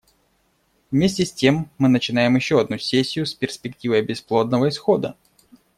Вместе 0.89 1.27
с 1.27 1.31
тем 1.31 1.69
мы 1.77 1.87
начинаем 1.87 2.35
еще 2.35 2.59
одну 2.59 2.79
сессию 2.79 3.27
с 3.27 3.35
перспективой 3.35 4.01
бесплодного 4.01 4.69
исхода. 4.69 5.15